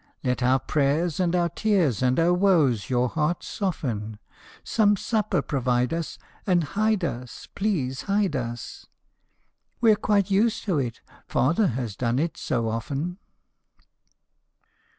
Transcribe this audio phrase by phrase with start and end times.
[0.23, 4.17] Let our prayers, and our tears, and our woes your heart soften;
[4.63, 8.87] Some supper provide us, And hide us please hide us,
[9.79, 13.19] We're quite used to it, father has done it so often.''